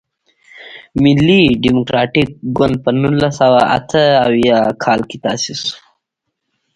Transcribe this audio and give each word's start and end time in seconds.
ملي 1.03 1.41
ډیموکراتیک 1.63 2.29
ګوند 2.57 2.75
په 2.83 2.89
نولس 2.99 3.33
سوه 3.41 3.61
اته 3.77 4.03
اویا 4.27 4.59
کال 4.83 4.99
کې 5.09 5.17
تاسیس 5.25 5.59
شو. 5.67 5.77